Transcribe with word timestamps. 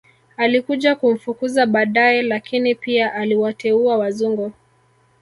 Alikuja 0.37 0.95
kumfukuza 0.95 1.65
badae 1.65 2.21
lakini 2.21 2.75
pia 2.75 3.13
aliwateua 3.13 3.97
wazungu 3.97 4.51